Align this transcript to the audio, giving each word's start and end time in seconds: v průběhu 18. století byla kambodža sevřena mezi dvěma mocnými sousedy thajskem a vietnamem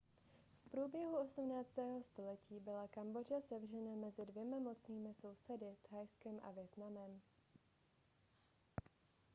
v 0.65 0.69
průběhu 0.71 1.17
18. 1.17 1.67
století 2.01 2.59
byla 2.59 2.87
kambodža 2.87 3.41
sevřena 3.41 3.95
mezi 3.95 4.25
dvěma 4.25 4.59
mocnými 4.59 5.13
sousedy 5.13 5.75
thajskem 5.89 6.39
a 6.43 6.51
vietnamem 6.51 7.21